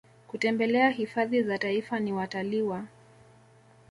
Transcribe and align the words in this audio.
kutembelea 0.27 0.89
hifadhi 0.89 1.43
za 1.43 1.57
Taifa 1.57 1.99
ni 1.99 2.13
watalii 2.13 2.61
wa 2.61 2.83